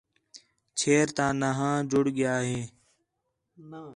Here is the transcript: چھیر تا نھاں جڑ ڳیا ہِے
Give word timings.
چھیر 0.77 1.05
تا 1.17 1.25
نھاں 1.39 1.77
جڑ 1.91 2.05
ڳیا 2.17 2.35
ہِے 2.47 2.59